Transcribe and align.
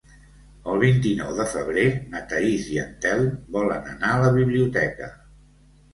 El 0.71 0.79
vint-i-nou 0.83 1.35
de 1.39 1.45
febrer 1.51 1.83
na 2.15 2.21
Thaís 2.31 2.67
i 2.77 2.79
en 2.87 2.97
Telm 3.05 3.29
volen 3.59 3.87
anar 3.95 4.15
a 4.15 4.19
la 4.25 4.33
biblioteca. 4.43 5.15